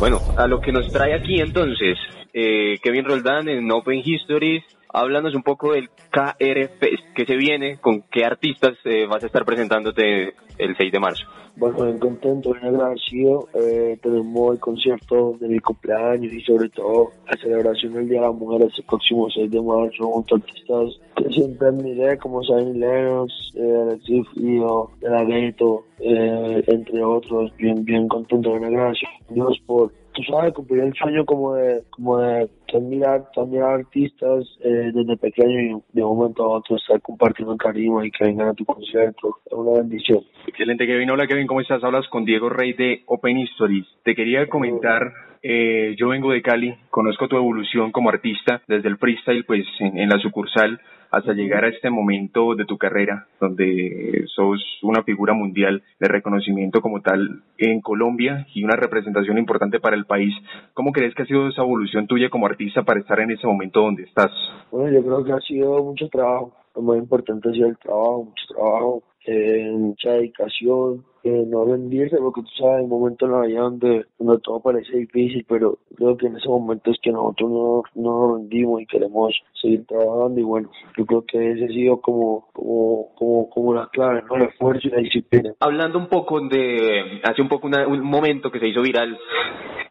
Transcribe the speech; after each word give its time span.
Bueno, 0.00 0.22
a 0.34 0.46
lo 0.46 0.62
que 0.62 0.72
nos 0.72 0.90
trae 0.90 1.12
aquí 1.12 1.42
entonces, 1.42 1.98
eh, 2.32 2.78
Kevin 2.82 3.04
Roldán 3.04 3.50
en 3.50 3.70
Open 3.70 4.00
Histories, 4.02 4.64
háblanos 4.88 5.34
un 5.34 5.42
poco 5.42 5.74
del 5.74 5.90
KR 6.10 6.68
Fest, 6.78 7.04
que 7.14 7.24
se 7.24 7.36
viene, 7.36 7.78
con 7.78 8.02
qué 8.10 8.24
artistas 8.24 8.74
eh, 8.84 9.06
vas 9.06 9.22
a 9.22 9.26
estar 9.26 9.44
presentándote 9.44 10.34
el 10.58 10.76
6 10.76 10.92
de 10.92 10.98
marzo. 11.00 11.24
Bueno, 11.56 11.84
bien 11.84 11.98
contento, 11.98 12.52
bien 12.52 12.74
agradecido. 12.74 13.48
Eh, 13.54 13.98
tenemos 14.02 14.52
el 14.52 14.60
concierto 14.60 15.36
de 15.40 15.48
mi 15.48 15.58
cumpleaños 15.58 16.32
y 16.32 16.40
sobre 16.42 16.68
todo 16.70 17.10
la 17.28 17.36
celebración 17.36 17.94
del 17.94 18.08
Día 18.08 18.20
de 18.20 18.26
la 18.26 18.32
Mujer 18.32 18.68
este 18.68 18.82
próximo 18.82 19.28
6 19.28 19.50
de 19.50 19.60
marzo 19.60 20.04
junto 20.04 20.36
a 20.36 20.38
artistas 20.38 21.00
que 21.16 21.28
siempre 21.34 21.68
admiré 21.68 22.18
como 22.18 22.42
Simon 22.42 22.78
Lennox, 22.80 23.32
eh, 23.56 23.82
Alexis 23.82 24.26
Frío, 24.34 24.90
De 25.00 25.10
La 25.10 25.22
eh, 25.22 26.64
entre 26.66 27.04
otros. 27.04 27.54
Bien, 27.56 27.84
bien 27.84 28.08
contento, 28.08 28.52
bien 28.52 28.64
agradecido. 28.64 29.10
Dios 29.28 29.60
por 29.66 29.92
tú 30.20 30.32
sabes, 30.32 30.52
cumplir 30.52 30.82
el 30.82 30.94
sueño 30.94 31.24
como 31.24 31.54
de, 31.54 31.82
como 31.90 32.18
de 32.18 32.48
admirar, 32.72 33.24
admirar 33.36 33.80
artistas 33.80 34.44
eh, 34.62 34.90
desde 34.92 35.16
pequeño 35.16 35.60
y 35.60 35.82
de 35.92 36.02
un 36.02 36.16
momento 36.16 36.44
a 36.44 36.58
otro 36.58 36.76
estar 36.76 37.00
compartiendo 37.00 37.52
el 37.52 37.58
cariño 37.58 38.04
y 38.04 38.10
que 38.10 38.24
vengan 38.24 38.48
a 38.48 38.54
tu 38.54 38.64
concierto. 38.64 39.38
Es 39.46 39.52
una 39.52 39.78
bendición. 39.78 40.20
Excelente, 40.46 40.86
Kevin. 40.86 41.10
Hola, 41.10 41.26
Kevin, 41.26 41.46
¿cómo 41.46 41.60
estás? 41.60 41.82
Hablas 41.82 42.06
con 42.08 42.24
Diego 42.24 42.48
Rey 42.48 42.72
de 42.74 43.02
Open 43.06 43.38
Histories. 43.38 43.86
Te 44.04 44.14
quería 44.14 44.48
comentar, 44.48 45.12
eh, 45.42 45.94
yo 45.98 46.08
vengo 46.08 46.32
de 46.32 46.42
Cali, 46.42 46.74
conozco 46.90 47.28
tu 47.28 47.36
evolución 47.36 47.92
como 47.92 48.10
artista 48.10 48.62
desde 48.68 48.88
el 48.88 48.98
freestyle, 48.98 49.44
pues 49.44 49.66
en, 49.80 49.98
en 49.98 50.08
la 50.08 50.18
sucursal 50.18 50.80
hasta 51.10 51.32
llegar 51.32 51.64
a 51.64 51.68
este 51.68 51.90
momento 51.90 52.54
de 52.54 52.64
tu 52.64 52.78
carrera, 52.78 53.26
donde 53.40 54.24
sos 54.34 54.62
una 54.82 55.02
figura 55.02 55.34
mundial 55.34 55.82
de 55.98 56.08
reconocimiento 56.08 56.80
como 56.80 57.00
tal 57.00 57.42
en 57.58 57.80
Colombia 57.80 58.46
y 58.54 58.64
una 58.64 58.76
representación 58.76 59.38
importante 59.38 59.80
para 59.80 59.96
el 59.96 60.06
país. 60.06 60.34
¿Cómo 60.74 60.92
crees 60.92 61.14
que 61.14 61.22
ha 61.22 61.26
sido 61.26 61.48
esa 61.48 61.62
evolución 61.62 62.06
tuya 62.06 62.30
como 62.30 62.46
artista 62.46 62.82
para 62.82 63.00
estar 63.00 63.20
en 63.20 63.32
ese 63.32 63.46
momento 63.46 63.80
donde 63.80 64.04
estás? 64.04 64.30
Bueno, 64.70 64.90
yo 64.90 65.02
creo 65.02 65.24
que 65.24 65.32
ha 65.32 65.40
sido 65.40 65.82
mucho 65.82 66.08
trabajo. 66.08 66.52
Lo 66.74 66.82
más 66.82 66.98
importante 66.98 67.48
ha 67.48 67.52
sido 67.52 67.68
el 67.68 67.76
trabajo, 67.78 68.24
mucho 68.24 68.44
trabajo, 68.54 69.02
eh, 69.26 69.70
mucha 69.72 70.12
dedicación, 70.12 71.04
eh, 71.22 71.44
no 71.46 71.66
rendirse, 71.66 72.16
porque 72.16 72.40
tú 72.40 72.48
sabes, 72.58 72.80
hay 72.80 72.86
momentos 72.86 73.28
en 73.28 73.34
la 73.34 73.46
vida 73.46 73.60
donde, 73.60 74.06
donde 74.18 74.40
todo 74.42 74.60
parece 74.60 74.96
difícil, 74.96 75.44
pero 75.46 75.78
creo 75.94 76.16
que 76.16 76.26
en 76.26 76.36
ese 76.36 76.48
momento 76.48 76.90
es 76.90 76.98
que 77.02 77.12
nosotros 77.12 77.50
no, 77.50 77.82
no 77.94 78.28
nos 78.28 78.38
rendimos 78.38 78.80
y 78.80 78.86
queremos 78.86 79.34
seguir 79.60 79.84
trabajando 79.86 80.40
y 80.40 80.42
bueno, 80.42 80.70
yo 80.96 81.04
creo 81.04 81.24
que 81.26 81.52
ese 81.52 81.66
ha 81.66 81.68
sido 81.68 82.00
como, 82.00 82.48
como, 82.54 83.14
como, 83.14 83.50
como 83.50 83.74
la 83.74 83.88
clave, 83.92 84.22
¿no? 84.22 84.36
El 84.36 84.42
esfuerzo 84.44 84.88
y 84.88 84.90
la 84.90 84.98
disciplina. 84.98 85.52
Hablando 85.60 85.98
un 85.98 86.08
poco 86.08 86.40
de, 86.40 87.20
hace 87.22 87.42
un 87.42 87.48
poco 87.48 87.66
una, 87.66 87.86
un 87.86 88.00
momento 88.00 88.50
que 88.50 88.58
se 88.58 88.68
hizo 88.68 88.80
viral, 88.80 89.18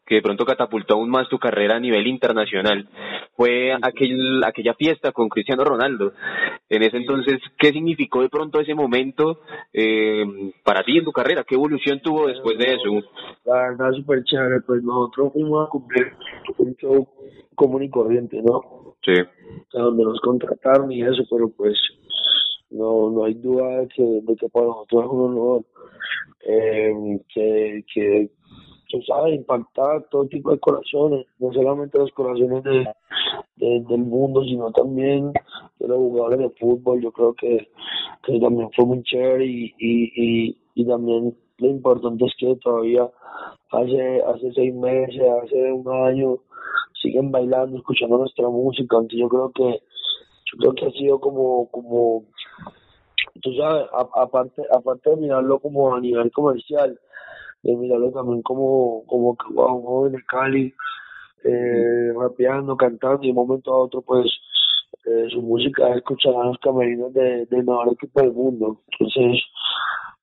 que 0.08 0.16
de 0.16 0.22
pronto 0.24 0.44
catapultó 0.44 0.96
aún 0.96 1.12
más 1.12 1.30
tu 1.30 1.38
carrera 1.38 1.76
a 1.76 1.80
nivel 1.80 2.08
internacional, 2.08 2.90
fue 3.36 3.72
aquel, 3.80 4.44
aquella 4.44 4.74
fiesta 4.74 5.12
con 5.12 5.30
Cristiano 5.30 5.64
Ronaldo. 5.64 6.14
En 6.70 6.84
ese 6.84 6.98
entonces, 6.98 7.40
¿qué 7.58 7.72
significó 7.72 8.22
de 8.22 8.30
pronto 8.30 8.60
ese 8.60 8.76
momento 8.76 9.40
eh, 9.74 10.24
para 10.64 10.84
ti 10.84 10.98
en 11.00 11.04
tu 11.04 11.12
carrera? 11.12 11.44
¿Qué 11.44 11.56
evolución 11.56 12.00
tuvo 12.02 12.28
después 12.28 12.58
de 12.60 12.76
eso? 12.76 13.08
La 13.46 13.70
verdad, 13.70 13.92
súper 13.94 14.24
chévere, 14.24 14.62
pues 14.62 14.84
nosotros 14.84 15.34
fuimos 15.34 15.68
a 15.68 15.70
cumplir 15.70 16.14
un 16.58 16.76
show 16.76 17.08
común 17.56 17.84
y 17.84 17.90
corriente, 17.90 18.40
¿no? 18.44 18.96
Sí. 19.04 19.16
Sea, 19.72 19.82
donde 19.82 20.04
nos 20.04 20.20
contrataron 20.22 20.92
y 20.92 21.02
eso, 21.02 21.24
pero 21.30 21.50
pues 21.50 21.76
no 22.70 23.10
no 23.10 23.24
hay 23.24 23.34
duda 23.34 23.82
de 23.82 23.88
que, 23.88 24.04
de 24.04 24.36
que 24.36 24.48
para 24.50 24.68
nosotros 24.68 25.06
es 25.06 25.12
un 25.12 25.22
honor 25.22 25.66
eh, 26.46 27.20
que, 27.34 27.84
que 27.92 28.30
tú 28.90 29.02
sabes, 29.04 29.36
impactar 29.36 30.04
todo 30.10 30.26
tipo 30.26 30.52
de 30.52 30.60
corazones, 30.60 31.26
no 31.40 31.54
solamente 31.54 31.98
los 32.00 32.12
corazones 32.12 32.64
de, 32.64 32.88
de- 33.58 33.82
del 33.88 34.00
mundo, 34.02 34.44
sino 34.44 34.72
también 34.72 35.32
de 35.80 35.88
los 35.88 35.98
jugadores 35.98 36.40
de 36.40 36.50
fútbol. 36.60 37.02
Yo 37.02 37.12
creo 37.12 37.34
que, 37.36 37.70
que 38.24 38.40
también 38.40 38.70
fue 38.76 38.86
muy 38.86 39.04
chévere 39.04 39.46
y, 39.46 39.74
y, 39.78 40.58
y, 40.76 40.86
también 40.86 41.36
lo 41.60 41.68
importante 41.70 42.26
es 42.26 42.34
que 42.40 42.56
todavía 42.58 43.08
hace, 43.72 44.22
hace 44.24 44.52
seis 44.54 44.74
meses, 44.74 45.22
hace 45.44 45.72
un 45.72 45.88
año, 46.08 46.38
siguen 47.02 47.32
bailando, 47.32 47.78
escuchando 47.78 48.18
nuestra 48.18 48.48
música. 48.50 48.98
Entonces 48.98 49.20
yo 49.20 49.30
creo 49.30 49.52
que, 49.52 49.82
yo 50.52 50.58
creo 50.58 50.74
que 50.74 50.86
ha 50.88 50.92
sido 51.00 51.20
como, 51.20 51.70
como, 51.70 52.24
tú 53.42 53.54
sabes, 53.54 53.86
aparte, 54.16 54.64
aparte 54.72 55.10
de 55.12 55.18
mirarlo 55.18 55.60
como 55.60 55.94
a 55.94 56.00
nivel 56.02 56.32
comercial, 56.32 57.00
de 57.64 57.76
mirarlo 57.76 58.12
también 58.12 58.42
como, 58.42 59.04
como 59.08 59.36
que 59.36 59.54
wow, 59.54 59.76
un 59.76 59.84
joven 59.84 60.12
de 60.14 60.24
Cali, 60.26 60.74
eh, 61.44 62.14
rapeando, 62.18 62.76
cantando 62.76 63.24
y 63.24 63.28
de 63.28 63.32
un 63.32 63.48
momento 63.48 63.74
a 63.74 63.84
otro 63.84 64.02
pues 64.02 64.26
eh, 65.06 65.28
su 65.32 65.42
música 65.42 65.90
es 65.90 65.98
escuchada 65.98 66.42
en 66.42 66.48
los 66.48 66.58
camerinos 66.60 67.14
de, 67.14 67.46
del 67.46 67.64
mejor 67.64 67.94
equipo 67.94 68.22
del 68.22 68.34
mundo. 68.34 68.82
Entonces, 68.92 69.42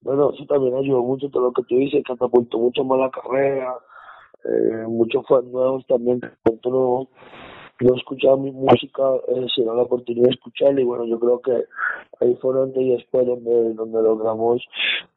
bueno, 0.02 0.32
eso 0.32 0.44
también 0.46 0.74
ayudó 0.76 1.02
mucho 1.02 1.28
todo 1.30 1.44
lo 1.44 1.52
que 1.52 1.62
tú 1.64 1.76
dices, 1.76 2.04
catapultó 2.06 2.58
mucho 2.58 2.84
más 2.84 2.98
la 3.00 3.10
carrera, 3.10 3.74
eh, 4.44 4.84
muchos 4.86 5.26
fans 5.26 5.46
nuevos 5.46 5.86
también 5.86 6.20
que 6.20 6.70
no, 6.70 7.08
no 7.80 7.94
escuchaban 7.96 8.42
mi 8.42 8.52
música, 8.52 9.02
eh, 9.28 9.46
se 9.54 9.62
dieron 9.62 9.76
la 9.76 9.82
oportunidad 9.82 10.26
de 10.26 10.34
escucharla 10.34 10.80
y 10.80 10.84
bueno, 10.84 11.06
yo 11.06 11.18
creo 11.18 11.40
que 11.40 11.64
ahí 12.20 12.36
fue 12.40 12.60
antes 12.62 12.82
y 12.82 12.92
después 12.92 13.26
donde, 13.26 13.74
donde 13.74 14.02
logramos 14.02 14.62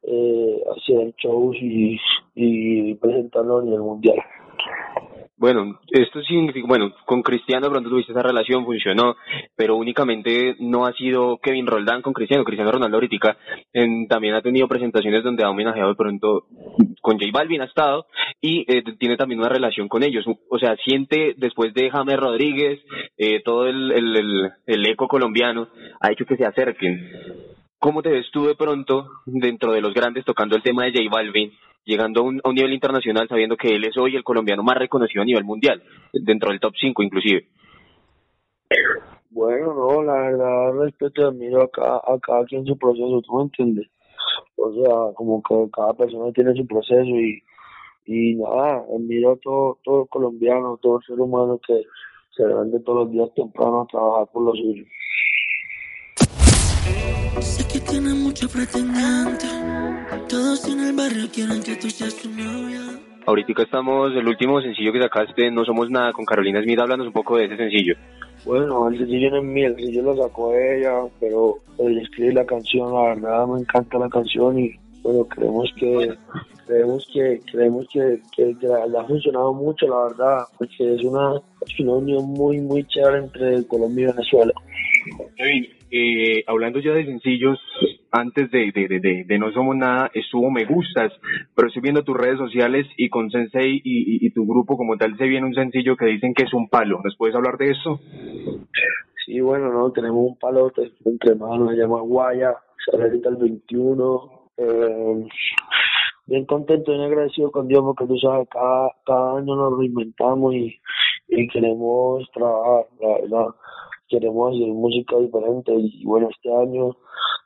eh, 0.03 0.58
hacer 0.97 1.13
shows 1.17 1.57
y, 1.61 1.97
presentarlo 2.95 3.59
a 3.59 3.63
nivel 3.63 3.81
mundial. 3.81 4.17
Bueno, 5.38 5.79
esto 5.89 6.22
significa, 6.23 6.67
bueno, 6.67 6.91
con 7.05 7.22
Cristiano 7.22 7.69
pronto 7.69 7.89
tuviste 7.89 8.11
esa 8.11 8.22
relación, 8.22 8.66
funcionó, 8.66 9.16
pero 9.55 9.77
únicamente 9.77 10.57
no 10.59 10.85
ha 10.85 10.91
sido 10.91 11.38
Kevin 11.38 11.66
Roldán 11.66 12.01
con 12.01 12.11
Cristiano, 12.11 12.44
Cristiano 12.44 12.73
Ronaldo 12.73 12.97
ahorita 12.97 13.38
en- 13.72 14.09
también 14.09 14.33
ha 14.33 14.41
tenido 14.41 14.67
presentaciones 14.67 15.23
donde 15.23 15.45
ha 15.45 15.50
homenajeado 15.50 15.89
de 15.91 15.95
pronto 15.95 16.44
con 17.01 17.17
J 17.17 17.27
Balvin 17.31 17.61
ha 17.61 17.66
estado 17.66 18.06
y 18.41 18.66
eh, 18.67 18.83
tiene 19.00 19.16
también 19.16 19.39
una 19.39 19.47
relación 19.47 19.88
con 19.88 20.03
ellos, 20.03 20.25
o 20.50 20.59
sea, 20.59 20.75
siente 20.83 21.35
después 21.38 21.73
de 21.73 21.89
James 21.89 22.17
Rodríguez, 22.17 22.81
eh, 23.17 23.41
todo 23.41 23.66
el, 23.67 23.94
el 24.66 24.85
eco 24.88 25.07
colombiano 25.07 25.69
ha 26.01 26.11
hecho 26.11 26.25
que 26.25 26.35
se 26.35 26.45
acerquen. 26.45 27.00
¿Cómo 27.79 28.01
te 28.01 28.09
ves 28.09 28.29
tú 28.34 28.45
de 28.45 28.56
pronto 28.56 29.07
dentro 29.25 29.72
de 29.72 29.79
los 29.79 29.94
grandes 29.94 30.25
tocando 30.25 30.57
el 30.57 30.62
tema 30.62 30.84
de 30.84 30.91
J 30.91 31.09
Balvin, 31.09 31.50
llegando 31.85 32.19
a 32.19 32.23
un, 32.25 32.41
nivel 32.53 32.73
internacional 32.73 33.29
sabiendo 33.29 33.56
que 33.56 33.73
él 33.73 33.85
es 33.85 33.97
hoy 33.97 34.17
el 34.17 34.23
colombiano 34.25 34.63
más 34.63 34.78
reconocido 34.78 35.22
a 35.22 35.25
nivel 35.25 35.45
mundial, 35.45 35.81
dentro 36.12 36.50
del 36.50 36.59
top 36.59 36.73
5 36.78 37.01
inclusive? 37.03 37.47
Bueno, 39.29 39.73
no, 39.73 40.03
la 40.03 40.13
verdad, 40.13 40.73
respeto 40.73 41.22
y 41.22 41.25
admiro 41.25 41.63
a 41.63 41.69
cada, 41.72 41.98
a 42.00 42.19
cada 42.21 42.44
quien 42.44 42.65
su 42.65 42.77
proceso, 42.77 43.21
¿tú 43.21 43.38
me 43.38 43.44
entiendes? 43.44 43.88
O 44.57 44.74
sea, 44.74 45.13
como 45.15 45.42
que 45.42 45.56
cada 45.71 45.94
persona 45.94 46.33
tiene 46.33 46.53
su 46.56 46.68
proceso 46.68 47.09
y, 48.07 48.36
nada, 48.36 48.83
admiro 48.94 49.31
a 49.31 49.38
todo, 49.38 49.77
todo 49.86 50.06
colombiano, 50.07 50.77
todo 50.81 51.00
ser 51.07 51.18
humano 51.18 51.57
que 51.65 51.81
se 52.36 52.45
levante 52.45 52.81
todos 52.81 53.06
los 53.06 53.12
días 53.12 53.33
temprano 53.36 53.81
a 53.81 53.88
trabajar 53.88 54.27
por 54.33 54.44
lo 54.44 54.51
suyo. 54.51 54.83
Sé 57.41 57.63
que 57.67 57.79
tienes 57.79 58.13
muchos 58.15 58.51
pretendientes. 58.51 59.50
Todos 60.27 60.67
en 60.67 60.79
el 60.81 60.95
barrio 60.95 61.27
quieren 61.33 61.61
que 61.63 61.75
tú 61.75 61.89
seas 61.89 62.13
su 62.13 62.29
novia. 62.29 62.79
Ahorita 63.25 63.61
estamos, 63.63 64.11
el 64.15 64.27
último 64.27 64.61
sencillo 64.61 64.91
que 64.91 65.01
sacaste, 65.01 65.51
No 65.51 65.63
Somos 65.65 65.89
Nada, 65.89 66.13
con 66.13 66.25
Carolina 66.25 66.61
Smith, 66.63 66.79
háblanos 66.79 67.07
un 67.07 67.13
poco 67.13 67.38
de 67.38 67.45
ese 67.45 67.57
sencillo. 67.57 67.95
Bueno, 68.45 68.88
el 68.88 68.97
sencillo 68.97 69.29
no 69.31 69.38
es 69.38 69.44
mío, 69.44 69.67
el 69.67 69.75
sencillo 69.75 70.01
lo 70.03 70.23
sacó 70.23 70.53
ella, 70.56 70.94
pero 71.19 71.56
el 71.77 71.97
escribir 72.00 72.33
la 72.35 72.45
canción, 72.45 72.94
la 72.94 73.01
verdad 73.15 73.47
me 73.47 73.59
encanta 73.59 73.97
la 74.00 74.09
canción 74.09 74.57
y 74.59 74.71
bueno, 75.03 75.25
creemos 75.25 75.69
que 75.77 76.13
creemos 76.67 77.07
que 77.13 77.39
creemos 77.51 77.88
que, 77.91 78.21
que, 78.35 78.55
que 78.59 78.67
la- 78.67 78.85
le 78.88 78.97
ha 79.00 79.03
funcionado 79.05 79.53
mucho, 79.53 79.88
la 79.88 80.03
verdad, 80.03 80.38
porque 80.57 80.95
es 80.95 81.03
una, 81.03 81.35
es 81.65 81.79
una 81.79 81.94
unión 81.94 82.25
muy 82.25 82.59
muy 82.62 82.83
chévere 82.85 83.19
entre 83.19 83.65
Colombia 83.67 84.09
y 84.09 84.12
Venezuela. 84.13 84.53
Kevin, 85.36 85.68
eh, 85.92 86.44
hablando 86.48 86.80
ya 86.80 86.94
de 86.94 87.06
sencillos, 87.06 87.60
antes 88.12 88.50
de, 88.51 88.72
de, 88.72 89.24
de, 89.25 89.40
No 89.40 89.51
Somos 89.51 89.75
Nada, 89.75 90.10
estuvo 90.13 90.50
Me 90.50 90.66
Gustas, 90.66 91.13
pero 91.56 91.68
estoy 91.68 91.81
viendo 91.81 92.04
tus 92.04 92.18
redes 92.18 92.38
sociales 92.38 92.88
y 92.98 93.10
con 93.10 93.30
Sensei 93.30 93.81
y, 93.84 94.30
tu 94.31 94.46
grupo 94.46 94.78
como 94.78 94.98
tal 94.98 95.18
se 95.18 95.25
viene 95.25 95.48
un 95.48 95.54
sencillo 95.54 95.96
que 95.96 96.06
dicen 96.06 96.34
que 96.34 96.44
es 96.44 96.54
un 96.54 96.69
palo. 96.69 97.01
¿Nos 97.04 97.16
puedes 97.18 97.36
hablar 97.36 97.57
de 97.57 97.72
eso? 97.72 98.00
Sí, 99.25 99.40
bueno, 99.42 99.72
no, 99.72 99.92
tenemos 99.92 100.31
un 100.31 100.38
palo 100.38 100.72
entre 101.06 101.36
manos, 101.36 101.72
se 101.72 101.78
llama 101.78 102.01
Guaya, 102.01 102.56
sale 102.86 103.04
ahorita 103.06 103.30
el 103.30 103.36
21. 103.38 104.31
Eh, 104.57 105.28
bien 106.28 106.46
contento 106.46 106.94
y 106.94 107.04
agradecido 107.04 107.51
con 107.51 107.68
Dios 107.68 107.81
porque 107.81 108.06
tú 108.06 108.18
sabes, 108.18 108.48
cada, 108.50 108.92
cada 109.06 109.38
año 109.38 109.56
nos 109.56 109.78
reinventamos 109.78 110.54
y, 110.54 110.80
y 111.28 111.48
queremos 111.48 112.30
trabajar, 112.34 112.86
la 113.00 113.07
verdad 113.22 113.56
queremos 114.09 114.53
hacer 114.53 114.67
música 114.67 115.17
diferente 115.17 115.73
y 115.75 116.03
bueno, 116.06 116.29
este 116.29 116.53
año 116.53 116.95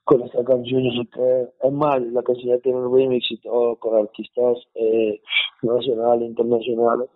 con 0.04 0.22
esta 0.24 0.44
canción 0.44 0.84
yo 0.84 0.92
sé 0.92 1.10
que 1.14 1.68
es 1.68 1.74
más, 1.74 2.02
la 2.02 2.24
canción 2.24 2.56
ya 2.56 2.62
tiene 2.62 2.80
un 2.80 2.96
remix 2.96 3.32
y 3.32 3.38
todo 3.38 3.76
con 3.78 4.00
artistas 4.00 4.58
eh, 4.76 5.22
nacionales, 5.62 6.30
internacionales, 6.30 7.10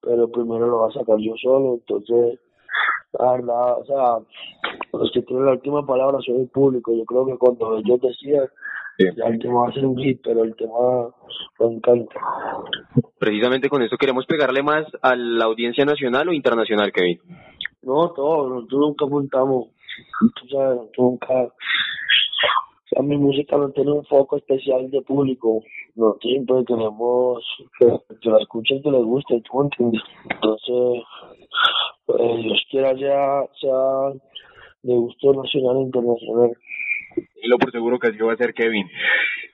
pero 0.00 0.30
primero 0.30 0.66
lo 0.66 0.78
va 0.80 0.88
a 0.88 0.92
sacar 0.92 1.16
yo 1.18 1.34
solo, 1.40 1.74
entonces 1.74 2.40
la 3.18 3.32
verdad, 3.32 3.78
o 3.78 3.84
sea, 3.84 4.18
los 4.92 5.12
que 5.12 5.22
tienen 5.22 5.46
la 5.46 5.52
última 5.52 5.86
palabra 5.86 6.18
son 6.24 6.40
el 6.40 6.48
público, 6.48 6.92
yo 6.94 7.04
creo 7.04 7.26
que 7.26 7.38
cuando 7.38 7.78
ellos 7.78 8.00
decían 8.00 8.48
ya 8.98 9.26
el 9.26 9.38
tema 9.38 9.62
va 9.62 9.68
a 9.68 9.72
ser 9.72 9.84
un 9.86 9.96
hit, 9.96 10.20
pero 10.22 10.44
el 10.44 10.54
tema 10.54 11.08
me 11.58 11.66
encanta. 11.66 12.14
Precisamente 13.18 13.68
con 13.68 13.82
eso 13.82 13.96
queremos 13.96 14.24
pegarle 14.26 14.62
más 14.62 14.86
a 15.02 15.16
la 15.16 15.46
audiencia 15.46 15.84
nacional 15.84 16.28
o 16.28 16.32
internacional, 16.32 16.92
Kevin. 16.92 17.18
No, 17.84 18.10
todo, 18.12 18.48
nosotros 18.48 18.80
nunca 18.80 19.04
apuntamos, 19.04 19.66
tú 20.40 20.48
sabes, 20.48 20.80
nunca, 20.96 21.34
o 21.44 22.88
sea, 22.88 23.02
mi 23.02 23.18
música 23.18 23.58
no 23.58 23.70
tiene 23.70 23.92
un 23.92 24.04
foco 24.06 24.38
especial 24.38 24.90
de 24.90 25.02
público, 25.02 25.62
nosotros 25.94 26.22
siempre 26.22 26.64
tenemos 26.64 27.44
que, 27.78 27.86
que 28.22 28.30
la 28.30 28.38
escuchen, 28.38 28.82
que 28.82 28.90
les 28.90 29.04
guste, 29.04 29.42
tú 29.42 29.62
entiendes, 29.62 30.02
entonces, 30.30 31.04
pues, 32.06 32.42
Dios 32.42 32.66
quiera 32.70 32.96
sea, 32.96 33.42
sea 33.60 34.12
de 34.82 34.94
gusto 34.94 35.32
nacional 35.34 35.76
e 35.76 35.82
internacional. 35.82 36.52
Lo 37.44 37.58
por 37.58 37.70
seguro 37.70 37.98
que 37.98 38.08
así 38.08 38.18
va 38.18 38.32
a 38.32 38.36
ser 38.36 38.54
Kevin. 38.54 38.88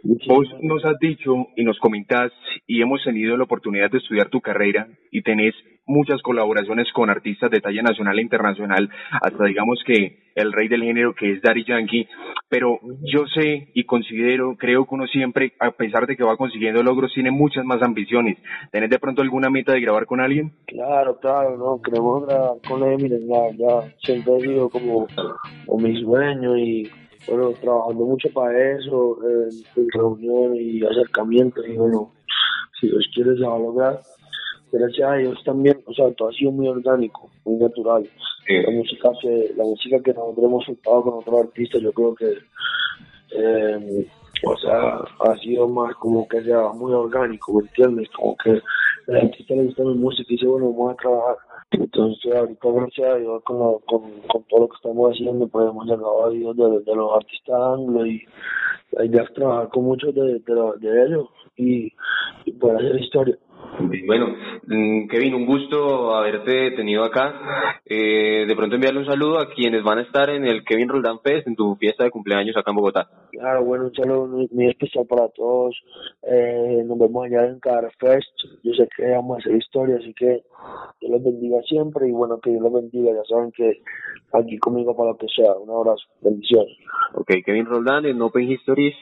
Vos 0.03 0.47
nos 0.63 0.85
has 0.85 0.99
dicho 0.99 1.35
y 1.57 1.65
nos 1.65 1.79
comentás 1.79 2.33
y 2.67 2.81
hemos 2.81 3.03
tenido 3.05 3.37
la 3.37 3.45
oportunidad 3.45 3.91
de 3.91 3.99
estudiar 3.99 4.31
tu 4.31 4.41
carrera 4.41 4.87
y 5.11 5.23
tenés 5.23 5.55
muchas 5.91 6.23
colaboraciones 6.23 6.91
con 6.93 7.11
artistas 7.11 7.51
de 7.51 7.61
talla 7.61 7.83
nacional 7.83 8.19
e 8.19 8.23
internacional, 8.23 8.89
hasta 9.21 9.45
digamos 9.45 9.83
que 9.85 10.31
el 10.35 10.53
rey 10.53 10.69
del 10.69 10.83
género 10.83 11.15
que 11.15 11.33
es 11.33 11.43
Daddy 11.43 11.65
Yankee, 11.65 12.09
pero 12.49 12.79
yo 13.03 13.27
sé 13.27 13.69
y 13.75 13.85
considero, 13.85 14.57
creo 14.57 14.87
que 14.87 14.95
uno 14.95 15.07
siempre, 15.07 15.53
a 15.59 15.73
pesar 15.73 16.07
de 16.07 16.17
que 16.17 16.25
va 16.25 16.37
consiguiendo 16.37 16.83
logros, 16.83 17.13
tiene 17.13 17.31
muchas 17.31 17.65
más 17.65 17.83
ambiciones. 17.83 18.39
¿Tenés 18.71 18.91
de 18.91 18.99
pronto 18.99 19.23
alguna 19.23 19.51
meta 19.51 19.73
de 19.73 19.81
grabar 19.81 20.07
con 20.07 20.21
alguien? 20.21 20.53
Claro, 20.67 21.19
claro, 21.19 21.57
no, 21.57 21.83
queremos 21.83 22.27
grabar 22.27 22.57
con 22.67 22.83
Eminem, 22.85 23.27
ya, 23.29 23.57
ya 23.57 23.95
siempre 24.05 24.37
ha 24.37 24.41
sido 24.41 24.69
como, 24.71 25.07
como 25.67 25.83
mi 25.83 26.01
sueño 26.01 26.57
y 26.57 26.89
bueno, 27.29 27.53
trabajando 27.61 28.07
mucho 28.07 28.29
para 28.33 28.77
eso, 28.77 29.19
en, 29.25 29.89
reuniones 29.93 30.61
y 30.61 30.85
acercamientos, 30.85 31.65
y 31.69 31.77
bueno, 31.77 32.13
si 32.81 32.89
Dios 32.89 33.09
quiere 33.15 33.37
se 33.37 33.45
va 33.45 33.57
a 33.57 33.59
lograr. 33.59 34.01
Gracias 34.73 35.11
a 35.11 35.15
Dios 35.15 35.43
también, 35.45 35.83
o 35.87 35.93
sea, 35.93 36.13
todo 36.15 36.29
ha 36.29 36.33
sido 36.33 36.53
muy 36.53 36.69
orgánico, 36.69 37.29
muy 37.45 37.57
natural. 37.57 38.09
La 38.49 38.71
música 38.71 39.11
que 39.21 39.53
la 39.57 39.65
música 39.65 40.01
que 40.03 40.13
nosotros 40.13 40.45
hemos 40.45 40.65
soltado 40.65 41.03
con 41.03 41.15
otros 41.15 41.47
artistas, 41.47 41.83
yo 41.83 41.93
creo 41.93 42.15
que, 42.15 42.33
eh, 43.33 44.07
o 44.45 44.57
sea, 44.57 45.01
ha 45.21 45.37
sido 45.39 45.69
más 45.69 45.95
como 45.97 46.27
que 46.29 46.43
sea 46.43 46.69
muy 46.73 46.93
orgánico, 46.93 47.53
¿me 47.55 47.69
entiendes? 47.69 48.09
Como 48.11 48.37
que 48.37 48.61
el 49.07 49.17
artista 49.17 49.55
le 49.55 49.65
gusta 49.65 49.85
mi 49.85 49.95
música 49.95 50.27
y 50.29 50.35
dice, 50.35 50.47
bueno, 50.47 50.73
vamos 50.73 50.95
a 50.95 50.97
trabajar 50.97 51.37
entonces, 51.73 52.35
ahorita, 52.35 52.69
gracias 52.69 53.09
a 53.09 53.17
Dios, 53.17 53.43
con, 53.45 53.79
con, 53.87 54.11
con, 54.27 54.43
todo 54.45 54.61
lo 54.61 54.69
que 54.69 54.77
estamos 54.77 55.13
haciendo, 55.13 55.47
pues 55.47 55.69
hemos 55.69 55.87
llegado 55.87 56.25
a 56.25 56.27
oídos 56.27 56.57
de, 56.57 56.65
de, 56.65 56.97
los 56.97 57.13
artistas 57.15 57.61
anglos 57.61 58.09
y 58.09 58.23
la 58.91 59.05
idea 59.05 59.23
es 59.23 59.33
trabajar 59.35 59.69
con 59.69 59.85
muchos 59.85 60.13
de, 60.13 60.41
de, 60.41 60.73
de 60.81 61.05
ellos 61.05 61.29
y, 61.57 61.93
y 62.45 62.53
poder 62.53 62.79
hacer 62.79 63.01
historia. 63.01 63.39
Bueno, 64.07 64.35
mm, 64.67 65.09
Kevin, 65.09 65.35
un 65.35 65.47
gusto 65.47 66.15
haberte 66.15 66.73
tenido 66.73 67.05
acá. 67.05 67.81
Eh, 67.85 68.45
de 68.47 68.57
pronto 68.57 68.75
enviarle 68.75 69.01
un 69.01 69.07
saludo 69.07 69.39
a 69.39 69.49
quienes 69.51 69.83
van 69.83 69.99
a 69.99 70.03
estar 70.03 70.31
en 70.31 70.45
el 70.45 70.65
Kevin 70.65 70.89
Roldán 70.89 71.21
Fest, 71.21 71.47
en 71.47 71.57
tu 71.57 71.77
fiesta 71.77 72.05
de 72.05 72.11
cumpleaños 72.11 72.57
acá 72.57 72.71
en 72.71 72.77
Bogotá. 72.77 73.09
Claro, 73.31 73.65
bueno, 73.65 73.85
un 73.85 73.95
saludo 73.95 74.27
muy, 74.27 74.69
especial 74.69 75.07
para 75.07 75.29
todos. 75.29 75.77
Eh, 76.23 76.83
nos 76.85 76.99
vemos 76.99 77.27
allá 77.27 77.47
en 77.47 77.61
Car 77.61 77.91
Fest. 77.99 78.29
Yo 78.63 78.73
sé 78.75 78.89
que 78.97 79.11
vamos 79.11 79.37
a 79.37 79.41
hacer 79.41 79.57
historia, 79.57 79.97
así 79.97 80.13
que 80.15 80.43
Dios 81.01 81.13
los 81.13 81.23
bendiga 81.23 81.61
siempre 81.63 82.09
y 82.09 82.13
bueno, 82.13 82.39
que 82.41 82.51
Dios 82.51 82.63
los 82.63 82.73
bendiga. 82.73 83.13
Ya 83.13 83.25
saben 83.29 83.53
que 83.53 83.83
aquí 84.33 84.59
conmigo 84.59 84.97
para 84.97 85.11
lo 85.11 85.17
que 85.17 85.27
sea. 85.35 85.53
Un 85.55 85.71
abrazo, 85.71 86.05
bendiciones. 86.21 86.77
Ok, 87.15 87.31
Kevin 87.45 87.67
Roldán 87.67 88.07
en 88.07 88.21
Open 88.21 88.51
Histories. 88.51 88.95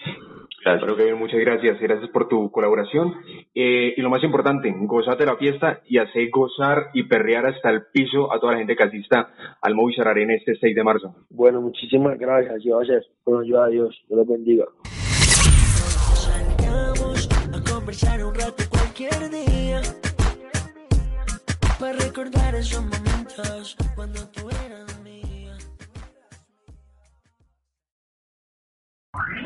Gracias. 0.69 0.81
Bueno, 0.87 0.97
Kevin, 0.97 1.19
muchas 1.19 1.41
gracias. 1.41 1.81
Gracias 1.81 2.11
por 2.11 2.29
tu 2.29 2.51
colaboración. 2.51 3.15
Eh, 3.55 3.95
y 3.97 4.03
lo 4.03 4.11
más 4.11 4.23
importante, 4.23 4.75
gozate 4.81 5.25
la 5.25 5.37
fiesta 5.37 5.81
y 5.87 5.97
hace 5.99 6.29
gozar 6.29 6.91
y 6.93 7.05
perrear 7.05 7.47
hasta 7.47 7.71
el 7.71 7.87
piso 7.87 8.31
a 8.33 8.39
toda 8.39 8.53
la 8.53 8.59
gente 8.59 8.77
que 8.77 8.83
asista 8.83 9.31
al 9.63 9.75
Movistar 9.75 10.09
Arena 10.09 10.35
este 10.35 10.57
6 10.57 10.75
de 10.75 10.85
marzo. 10.85 11.15
Bueno, 11.31 11.63
muchísimas 11.63 12.19
gracias. 12.19 12.63
Yo 12.63 12.81
a 12.81 12.85
ser. 12.85 13.03
Bueno, 13.25 13.45
yo 13.45 13.63
a 13.63 13.69
Dios. 13.69 13.79
Dios 14.09 14.19
los 14.19 14.29
bendiga. 14.29 14.65
a 17.55 17.73
conversar 17.73 18.25
un 18.25 18.35
rato 18.35 18.65
cualquier 18.69 19.31
día 19.31 19.81
para 21.81 21.93
recordar 21.93 22.55
esos 22.55 22.85
momentos 22.85 23.77
cuando 23.95 24.21
tú 24.33 24.49
eras 24.51 25.01
mía. 25.03 25.57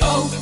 Oh, 0.01 0.42